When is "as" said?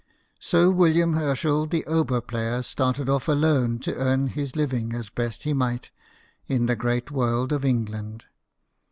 4.95-5.11